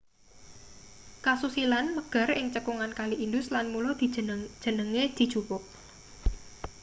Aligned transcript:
kasusilan 1.25 1.85
megar 1.95 2.29
ing 2.39 2.47
cekungan 2.55 2.91
kali 2.99 3.15
indus 3.25 3.47
lan 3.53 3.65
mula 3.73 3.91
jenenge 4.65 5.03
dijupuk 5.17 5.63